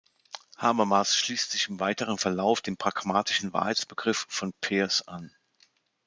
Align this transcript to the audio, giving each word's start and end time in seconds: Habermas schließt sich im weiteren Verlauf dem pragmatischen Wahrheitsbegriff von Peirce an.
Habermas 0.57 1.15
schließt 1.15 1.51
sich 1.51 1.69
im 1.69 1.79
weiteren 1.79 2.17
Verlauf 2.17 2.61
dem 2.61 2.75
pragmatischen 2.75 3.53
Wahrheitsbegriff 3.53 4.25
von 4.29 4.51
Peirce 4.51 5.07
an. 5.07 5.31